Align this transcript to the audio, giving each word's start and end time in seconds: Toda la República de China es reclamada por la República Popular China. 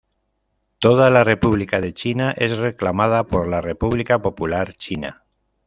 Toda 0.79 1.11
la 1.11 1.23
República 1.23 1.79
de 1.79 1.93
China 1.93 2.33
es 2.35 2.57
reclamada 2.57 3.23
por 3.27 3.47
la 3.47 3.61
República 3.61 4.19
Popular 4.19 4.73
China. 4.73 5.25